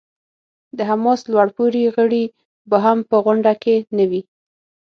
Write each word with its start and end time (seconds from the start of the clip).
د 0.77 0.79
حماس 0.89 1.21
لوړ 1.31 1.47
پوړي 1.55 1.83
غړي 1.95 2.23
به 2.69 2.77
هم 2.85 2.97
په 3.09 3.17
غونډه 3.25 3.53
کې 3.63 3.75
نه 3.97 4.05
وي. 4.09 4.21